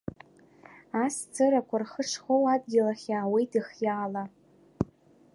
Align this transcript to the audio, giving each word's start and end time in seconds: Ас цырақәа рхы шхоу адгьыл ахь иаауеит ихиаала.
Ас 1.03 1.15
цырақәа 1.33 1.77
рхы 1.81 2.03
шхоу 2.09 2.43
адгьыл 2.53 2.87
ахь 2.93 3.05
иаауеит 3.11 3.51
ихиаала. 3.59 4.23